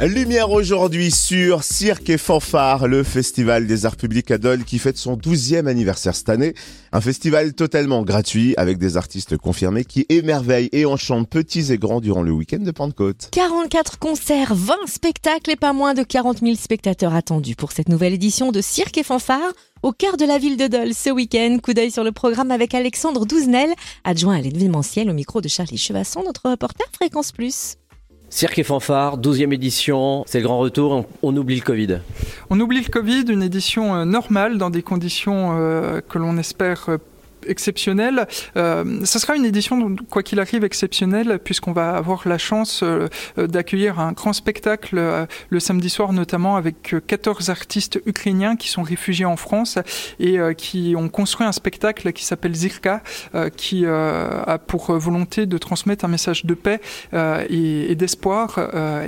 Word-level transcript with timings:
Lumière 0.00 0.50
aujourd'hui 0.50 1.12
sur 1.12 1.62
Cirque 1.62 2.10
et 2.10 2.18
Fanfare, 2.18 2.88
le 2.88 3.04
festival 3.04 3.68
des 3.68 3.86
arts 3.86 3.94
publics 3.94 4.28
à 4.32 4.38
Dole 4.38 4.64
qui 4.64 4.80
fête 4.80 4.98
son 4.98 5.16
12e 5.16 5.68
anniversaire 5.68 6.16
cette 6.16 6.28
année. 6.28 6.54
Un 6.90 7.00
festival 7.00 7.54
totalement 7.54 8.02
gratuit 8.02 8.54
avec 8.56 8.78
des 8.78 8.96
artistes 8.96 9.36
confirmés 9.36 9.84
qui 9.84 10.04
émerveillent 10.08 10.68
et 10.72 10.84
enchantent 10.84 11.28
petits 11.28 11.72
et 11.72 11.78
grands 11.78 12.00
durant 12.00 12.22
le 12.22 12.32
week-end 12.32 12.58
de 12.58 12.72
Pentecôte. 12.72 13.28
44 13.30 14.00
concerts, 14.00 14.52
20 14.56 14.74
spectacles 14.86 15.52
et 15.52 15.56
pas 15.56 15.72
moins 15.72 15.94
de 15.94 16.02
40 16.02 16.40
000 16.40 16.56
spectateurs 16.56 17.14
attendus 17.14 17.54
pour 17.54 17.70
cette 17.70 17.88
nouvelle 17.88 18.14
édition 18.14 18.50
de 18.50 18.60
Cirque 18.60 18.98
et 18.98 19.04
Fanfare 19.04 19.52
au 19.84 19.92
cœur 19.92 20.16
de 20.16 20.24
la 20.24 20.38
ville 20.38 20.56
de 20.56 20.66
Dole 20.66 20.92
ce 20.92 21.10
week-end. 21.10 21.58
Coup 21.62 21.72
d'œil 21.72 21.92
sur 21.92 22.02
le 22.02 22.10
programme 22.10 22.50
avec 22.50 22.74
Alexandre 22.74 23.26
Douzenel, 23.26 23.70
adjoint 24.02 24.38
à 24.38 24.40
l'événementiel 24.40 25.08
au 25.08 25.14
micro 25.14 25.40
de 25.40 25.48
Charlie 25.48 25.78
Chevasson, 25.78 26.24
notre 26.24 26.50
reporter 26.50 26.86
Fréquence 26.92 27.30
Plus. 27.30 27.76
Cirque 28.34 28.58
et 28.58 28.64
fanfare, 28.64 29.16
12e 29.16 29.54
édition, 29.54 30.24
c'est 30.26 30.40
le 30.40 30.44
grand 30.44 30.58
retour, 30.58 31.06
on, 31.22 31.36
oublie 31.36 31.54
le 31.54 31.60
Covid. 31.60 32.00
On 32.50 32.58
oublie 32.58 32.80
le 32.80 32.90
Covid, 32.90 33.26
une 33.28 33.44
édition 33.44 33.94
euh, 33.94 34.04
normale 34.04 34.58
dans 34.58 34.70
des 34.70 34.82
conditions 34.82 35.56
euh, 35.56 36.00
que 36.00 36.18
l'on 36.18 36.36
espère 36.36 36.86
euh, 36.88 36.98
exceptionnelle. 37.48 38.26
Euh, 38.56 39.04
ce 39.04 39.18
sera 39.18 39.36
une 39.36 39.44
édition, 39.44 39.96
quoi 40.10 40.22
qu'il 40.22 40.40
arrive, 40.40 40.64
exceptionnelle, 40.64 41.38
puisqu'on 41.42 41.72
va 41.72 41.94
avoir 41.94 42.26
la 42.28 42.38
chance 42.38 42.82
euh, 42.82 43.08
euh, 43.38 43.46
d'accueillir 43.46 44.00
un 44.00 44.12
grand 44.12 44.32
spectacle 44.32 45.26
le 45.48 45.60
samedi 45.60 45.90
soir, 45.90 46.12
notamment 46.12 46.56
avec 46.56 46.94
14 47.06 47.50
artistes 47.50 48.00
ukrainiens 48.06 48.56
qui 48.56 48.68
sont 48.68 48.82
réfugiés 48.82 49.24
en 49.24 49.36
France 49.36 49.78
et 50.18 50.38
qui 50.56 50.94
ont 50.96 51.08
construit 51.08 51.46
un 51.46 51.52
spectacle 51.52 52.12
qui 52.12 52.24
s'appelle 52.24 52.54
Zirka, 52.54 53.02
qui 53.56 53.86
a 53.86 54.58
pour 54.66 54.92
volonté 54.92 55.46
de 55.46 55.58
transmettre 55.58 56.04
un 56.04 56.08
message 56.08 56.44
de 56.44 56.54
paix 56.54 56.80
et, 57.12 57.94
d'espoir. 57.94 58.58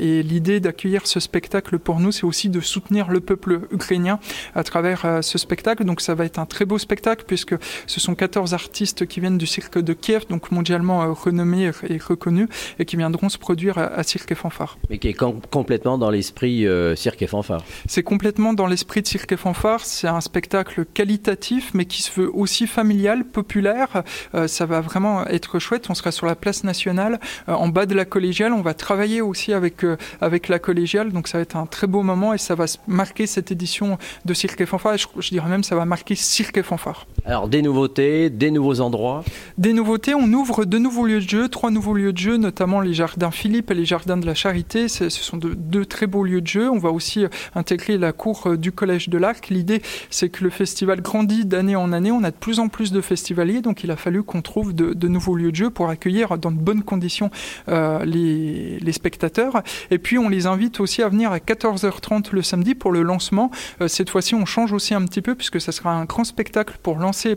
et 0.00 0.22
l'idée 0.22 0.60
d'accueillir 0.60 1.06
ce 1.06 1.20
spectacle 1.20 1.78
pour 1.78 2.00
nous, 2.00 2.12
c'est 2.12 2.24
aussi 2.24 2.48
de 2.48 2.60
soutenir 2.60 3.10
le 3.10 3.20
peuple 3.20 3.60
ukrainien 3.70 4.18
à 4.54 4.62
travers 4.62 5.20
ce 5.22 5.38
spectacle. 5.38 5.84
Donc 5.84 6.00
ça 6.00 6.14
va 6.14 6.24
être 6.24 6.38
un 6.38 6.46
très 6.46 6.64
beau 6.64 6.78
spectacle, 6.78 7.24
puisque 7.26 7.54
ce 7.86 8.00
sont 8.00 8.14
14 8.24 8.54
artistes 8.54 9.04
qui 9.04 9.20
viennent 9.20 9.36
du 9.36 9.46
cirque 9.46 9.78
de 9.78 9.92
Kiev, 9.92 10.24
donc 10.30 10.50
mondialement 10.50 11.02
euh, 11.02 11.12
renommés 11.12 11.70
et 11.90 11.98
reconnus, 11.98 12.48
et 12.78 12.86
qui 12.86 12.96
viendront 12.96 13.28
se 13.28 13.36
produire 13.36 13.76
à, 13.76 14.02
Cirque 14.02 14.32
et 14.32 14.34
Fanfare. 14.34 14.78
Mais 14.88 14.96
qui 14.96 15.08
est 15.08 15.18
complètement 15.50 15.98
dans 15.98 16.08
l'esprit 16.08 16.66
euh, 16.66 16.96
Cirque 16.96 17.20
et 17.20 17.26
Fanfare. 17.26 17.62
C'est 17.86 18.02
complètement 18.02 18.54
dans 18.54 18.66
l'esprit 18.66 19.02
de 19.02 19.06
Cirque 19.06 19.32
et 19.32 19.36
Fanfare. 19.36 19.80
C'est 19.80 20.08
un 20.08 20.22
spectacle 20.22 20.86
qualitatif, 20.86 21.72
mais 21.74 21.84
qui 21.84 22.00
se 22.00 22.18
veut 22.18 22.30
aussi 22.32 22.66
familial, 22.66 23.26
populaire. 23.26 24.02
Euh, 24.34 24.46
ça 24.48 24.64
va 24.64 24.80
vraiment 24.80 25.26
être 25.26 25.58
chouette. 25.58 25.90
On 25.90 25.94
sera 25.94 26.10
sur 26.10 26.24
la 26.24 26.34
place 26.34 26.64
nationale, 26.64 27.20
en 27.46 27.68
bas 27.68 27.84
de 27.84 27.94
la 27.94 28.06
collégiale. 28.06 28.54
On 28.54 28.62
va 28.62 28.72
travailler 28.72 29.20
aussi 29.20 29.52
avec, 29.52 29.84
avec 30.22 30.48
la 30.48 30.58
collégiale, 30.58 31.12
donc 31.12 31.28
ça 31.28 31.36
va 31.36 31.42
être 31.42 31.56
un 31.56 31.66
très 31.66 31.86
beau 31.86 32.02
moment 32.02 32.32
et 32.32 32.38
ça 32.38 32.54
va 32.54 32.64
marquer 32.86 33.26
cette 33.26 33.52
édition 33.52 33.98
de 34.24 34.32
Cirque 34.32 34.62
et 34.62 34.66
Fanfare. 34.66 34.94
Et 34.94 34.98
je, 34.98 35.08
je 35.18 35.28
dirais 35.28 35.50
même 35.50 35.62
ça 35.62 35.76
va 35.76 35.84
marquer 35.84 36.14
Cirque 36.14 36.56
et 36.56 36.62
Fanfare. 36.62 37.06
Alors 37.26 37.48
des 37.48 37.60
nouveautés 37.60 38.13
des 38.30 38.50
nouveaux 38.50 38.80
endroits 38.80 39.24
Des 39.58 39.72
nouveautés, 39.72 40.14
on 40.14 40.32
ouvre 40.32 40.64
de 40.64 40.78
nouveaux 40.78 41.06
lieux 41.06 41.20
de 41.20 41.28
jeu, 41.28 41.48
trois 41.48 41.70
nouveaux 41.70 41.94
lieux 41.94 42.12
de 42.12 42.18
jeu, 42.18 42.36
notamment 42.36 42.80
les 42.80 42.94
jardins 42.94 43.30
Philippe 43.30 43.70
et 43.70 43.74
les 43.74 43.84
jardins 43.84 44.16
de 44.16 44.26
la 44.26 44.34
Charité. 44.34 44.88
Ce 44.88 45.08
sont 45.08 45.36
de, 45.36 45.54
deux 45.54 45.84
très 45.84 46.06
beaux 46.06 46.24
lieux 46.24 46.40
de 46.40 46.46
jeu. 46.46 46.70
On 46.70 46.78
va 46.78 46.90
aussi 46.90 47.24
euh, 47.24 47.28
intégrer 47.54 47.98
la 47.98 48.12
cour 48.12 48.46
euh, 48.46 48.56
du 48.56 48.72
Collège 48.72 49.08
de 49.08 49.18
l'Arc. 49.18 49.48
L'idée, 49.48 49.82
c'est 50.10 50.28
que 50.28 50.44
le 50.44 50.50
festival 50.50 51.00
grandit 51.00 51.44
d'année 51.44 51.76
en 51.76 51.92
année. 51.92 52.12
On 52.12 52.24
a 52.24 52.30
de 52.30 52.36
plus 52.36 52.58
en 52.58 52.68
plus 52.68 52.92
de 52.92 53.00
festivaliers, 53.00 53.60
donc 53.60 53.84
il 53.84 53.90
a 53.90 53.96
fallu 53.96 54.22
qu'on 54.22 54.42
trouve 54.42 54.74
de, 54.74 55.08
nouveaux 55.08 55.36
lieux 55.36 55.50
de 55.50 55.56
jeu 55.56 55.70
pour 55.70 55.88
accueillir 55.88 56.38
dans 56.38 56.50
de 56.50 56.58
bonnes 56.58 56.82
conditions 56.82 57.30
euh, 57.68 58.04
les, 58.04 58.92
spectateurs. 58.92 59.62
Et 59.90 59.98
puis, 59.98 60.18
on 60.18 60.28
les 60.28 60.46
invite 60.46 60.78
aussi 60.78 61.02
à 61.02 61.08
venir 61.08 61.32
à 61.32 61.38
14h30 61.38 62.28
le 62.32 62.42
samedi 62.42 62.74
pour 62.74 62.92
le 62.92 63.02
lancement. 63.02 63.50
cette 63.88 64.08
fois-ci, 64.08 64.36
on 64.36 64.46
change 64.46 64.72
aussi 64.72 64.94
un 64.94 65.04
petit 65.04 65.20
peu 65.20 65.34
puisque 65.34 65.60
ça 65.60 65.72
sera 65.72 65.92
un 65.92 66.04
grand 66.04 66.22
spectacle 66.22 66.78
pour 66.80 66.98
lancer 66.98 67.36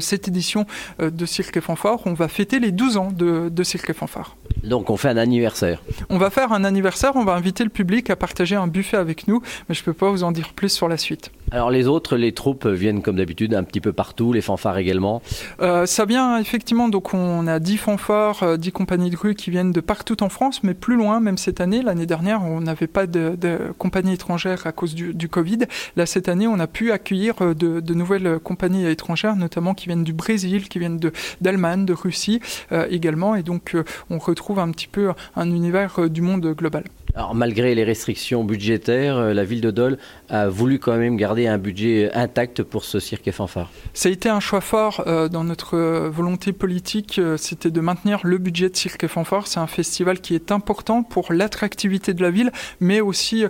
cette 0.00 0.28
édition 0.28 0.66
euh, 1.00 1.10
de 1.10 1.26
Cirque 1.26 1.56
et 1.56 1.60
Fanfare, 1.60 2.00
on 2.06 2.12
va 2.12 2.28
fêter 2.28 2.60
les 2.60 2.72
12 2.72 2.96
ans 2.96 3.12
de, 3.12 3.48
de 3.48 3.62
Cirque 3.62 3.90
et 3.90 3.94
Fanfare. 3.94 4.36
Donc 4.64 4.90
on 4.90 4.96
fait 4.96 5.08
un 5.08 5.16
anniversaire. 5.16 5.82
On 6.08 6.18
va 6.18 6.30
faire 6.30 6.52
un 6.52 6.64
anniversaire, 6.64 7.12
on 7.14 7.24
va 7.24 7.34
inviter 7.34 7.64
le 7.64 7.70
public 7.70 8.10
à 8.10 8.16
partager 8.16 8.56
un 8.56 8.66
buffet 8.66 8.96
avec 8.96 9.26
nous, 9.28 9.42
mais 9.68 9.74
je 9.74 9.80
ne 9.80 9.84
peux 9.84 9.94
pas 9.94 10.10
vous 10.10 10.22
en 10.22 10.32
dire 10.32 10.52
plus 10.52 10.70
sur 10.70 10.88
la 10.88 10.96
suite. 10.96 11.30
Alors 11.52 11.70
les 11.70 11.88
autres, 11.88 12.16
les 12.16 12.32
troupes 12.32 12.66
viennent 12.66 13.02
comme 13.02 13.16
d'habitude 13.16 13.54
un 13.54 13.64
petit 13.64 13.80
peu 13.80 13.92
partout, 13.92 14.32
les 14.32 14.40
fanfares 14.40 14.78
également 14.78 15.20
euh, 15.60 15.84
Ça 15.84 16.04
vient 16.04 16.38
effectivement, 16.38 16.88
donc 16.88 17.12
on 17.12 17.46
a 17.46 17.58
10 17.58 17.76
fanfares, 17.76 18.58
10 18.58 18.72
compagnies 18.72 19.10
de 19.10 19.16
rue 19.16 19.34
qui 19.34 19.50
viennent 19.50 19.72
de 19.72 19.80
partout 19.80 20.22
en 20.22 20.28
France, 20.28 20.62
mais 20.62 20.74
plus 20.74 20.96
loin, 20.96 21.18
même 21.18 21.38
cette 21.38 21.60
année. 21.60 21.82
L'année 21.82 22.06
dernière, 22.06 22.44
on 22.44 22.60
n'avait 22.60 22.86
pas 22.86 23.06
de, 23.06 23.36
de 23.36 23.58
compagnies 23.78 24.14
étrangères 24.14 24.66
à 24.66 24.72
cause 24.72 24.94
du, 24.94 25.28
Covid. 25.28 25.58
Là, 25.96 26.06
cette 26.06 26.28
année, 26.28 26.46
on 26.46 26.58
a 26.58 26.66
pu 26.66 26.92
accueillir 26.92 27.34
de, 27.54 27.80
de, 27.80 27.94
nouvelles 27.94 28.38
compagnies 28.38 28.86
étrangères, 28.86 29.36
notamment 29.36 29.74
qui 29.74 29.86
viennent 29.86 30.04
du 30.04 30.12
Brésil, 30.12 30.68
qui 30.68 30.78
viennent 30.78 31.00
d'Allemagne, 31.40 31.84
de, 31.84 31.92
Russie 31.92 32.40
euh, 32.72 32.86
également. 32.90 33.34
Et 33.34 33.42
donc, 33.42 33.74
euh, 33.74 33.84
on 34.08 34.18
retrouve 34.18 34.58
un 34.58 34.70
petit 34.70 34.88
peu 34.88 35.10
un 35.36 35.50
univers 35.50 36.08
du 36.08 36.22
monde 36.22 36.54
global. 36.54 36.84
Alors, 37.14 37.34
malgré 37.34 37.74
les 37.74 37.82
restrictions 37.82 38.44
budgétaires, 38.44 39.16
euh, 39.16 39.34
la 39.34 39.44
ville 39.44 39.60
de 39.60 39.70
Dole 39.70 39.98
a 40.28 40.48
voulu 40.48 40.78
quand 40.78 40.96
même 40.96 41.16
garder 41.16 41.48
un 41.48 41.58
budget 41.58 42.10
intact 42.14 42.62
pour 42.62 42.84
ce 42.84 43.00
cirque 43.00 43.26
et 43.26 43.32
fanfare. 43.32 43.70
Ça 43.94 44.08
a 44.08 44.12
été 44.12 44.28
un 44.28 44.38
choix 44.38 44.60
fort 44.60 45.02
euh, 45.06 45.28
dans 45.28 45.42
notre 45.42 45.76
euh, 45.76 46.08
volonté 46.08 46.52
politique, 46.52 47.20
c'était 47.36 47.70
de 47.70 47.80
maintenir 47.80 48.20
le 48.22 48.38
budget 48.38 48.68
de 48.68 48.76
cirque 48.76 49.04
et 49.04 49.08
fanfare. 49.08 49.48
C'est 49.48 49.58
un 49.58 49.66
festival 49.66 50.20
qui 50.20 50.34
est 50.34 50.52
important 50.52 51.02
pour 51.02 51.32
l'attractivité 51.32 52.14
de 52.14 52.22
la 52.22 52.30
ville, 52.30 52.52
mais 52.80 53.00
aussi 53.00 53.44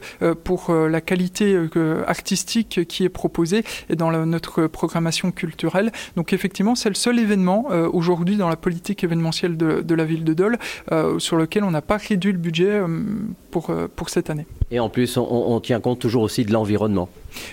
pour 0.45 0.73
la 0.73 1.01
qualité 1.01 1.59
artistique 2.07 2.87
qui 2.89 3.05
est 3.05 3.09
proposée 3.09 3.65
et 3.89 3.97
dans 3.97 4.11
notre 4.27 4.67
programmation 4.67 5.31
culturelle. 5.33 5.93
Donc 6.17 6.33
effectivement, 6.33 6.75
c'est 6.75 6.89
le 6.89 6.95
seul 6.95 7.19
événement 7.19 7.67
aujourd'hui 7.93 8.37
dans 8.37 8.49
la 8.49 8.57
politique 8.57 9.05
événementielle 9.05 9.57
de, 9.57 9.95
la 9.95 10.05
ville 10.05 10.25
de 10.25 10.35
Dole 10.35 10.59
sur 11.19 11.37
lequel 11.37 11.65
on 11.65 11.71
n'a 11.71 11.83
pas 11.83 11.97
réduit 11.97 12.33
le 12.33 12.39
budget 12.39 12.81
euh, 13.69 13.89
pour 13.95 14.09
cette 14.09 14.31
année. 14.31 14.47
Et 14.71 14.81
en 14.81 14.89
plus, 14.89 15.17
on, 15.19 15.61
tient 15.61 15.81
compte 15.81 15.99
toujours 15.99 16.23
aussi 16.23 16.45
de 16.45 16.53
l'environnement. 16.53 17.09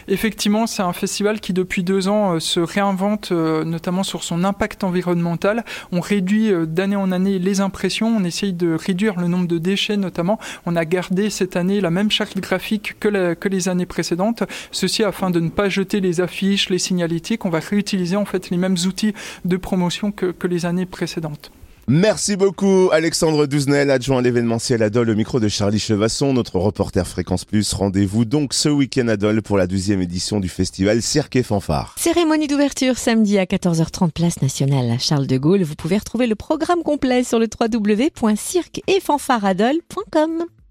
Effectivement, 0.08 0.68
c'est 0.68 0.84
un 0.84 0.94
festival 0.94 1.40
qui 1.40 1.52
depuis 1.52 1.84
deux 1.84 2.08
ans 2.08 2.36
euh, 2.36 2.40
se 2.40 2.60
réinvente, 2.60 3.30
euh, 3.32 3.64
notamment 3.64 4.04
sur 4.04 4.24
son 4.24 4.44
impact 4.44 4.84
environnemental. 4.84 5.66
On 5.92 6.00
réduit 6.00 6.52
d'année 6.68 6.96
en 6.96 7.12
année 7.12 7.40
les 7.40 7.60
impressions, 7.60 8.08
on 8.08 8.24
essaye 8.24 8.54
de 8.54 8.74
réduire 8.74 9.20
le 9.20 9.28
nombre 9.28 9.48
de 9.48 9.58
déchets 9.58 9.98
notamment. 9.98 10.40
On 10.66 10.76
a 10.76 10.86
gardé 10.86 11.30
cette 11.30 11.56
année 11.56 11.82
la 11.82 11.90
même 11.90 12.12
charte 12.12 12.38
graphique 12.40 12.96
que, 13.00 13.34
que 13.34 13.50
les 13.50 13.68
années 13.68 13.86
précédentes, 13.86 14.44
ceci 14.72 15.04
afin 15.04 15.32
de 15.32 15.40
ne 15.40 15.50
pas 15.50 15.70
jeter 15.70 16.00
les 16.00 16.22
affiches, 16.22 16.70
les 16.70 16.80
signalétiques. 16.80 17.46
On 17.46 17.50
va 17.50 17.60
réutiliser 17.60 18.16
en 18.16 18.26
fait 18.26 18.50
les 18.50 18.58
mêmes 18.58 18.78
outils 18.88 19.14
de 19.44 19.58
promotion 19.58 20.12
que, 20.12 20.28
que 20.28 20.48
les 20.48 20.66
années 20.66 20.86
précédentes. 20.86 21.52
Merci 21.90 22.36
beaucoup 22.36 22.90
Alexandre 22.92 23.46
Douznel, 23.46 23.90
adjoint 23.92 24.18
à 24.18 24.22
l'événementiel 24.22 24.84
à 24.84 24.90
au 25.10 25.16
micro 25.16 25.40
de 25.40 25.48
Charlie 25.48 25.80
Chevasson, 25.80 26.34
notre 26.34 26.60
reporter 26.60 27.08
Fréquence 27.08 27.46
Plus. 27.46 27.74
Rendez-vous 27.74 28.26
donc 28.26 28.54
ce 28.54 28.68
week-end 28.68 29.08
à 29.08 29.16
pour 29.42 29.58
la 29.58 29.68
douzième 29.68 30.02
édition 30.02 30.42
du 30.42 30.50
festival 30.50 31.02
Cirque 31.02 31.38
et 31.38 31.44
Fanfare. 31.44 31.96
Cérémonie 31.98 32.48
d'ouverture 32.48 32.98
samedi 32.98 33.38
à 33.38 33.46
14h30 33.46 34.12
place 34.12 34.42
nationale 34.42 35.00
Charles 35.00 35.28
de 35.28 35.38
Gaulle. 35.38 35.64
Vous 35.64 35.76
pouvez 35.76 35.98
retrouver 35.98 36.28
le 36.28 36.36
programme 36.36 36.84
complet 36.84 37.24
sur 37.24 37.40
le 37.40 37.48
www.cirque-et-fanfaradole.com. 37.58 40.44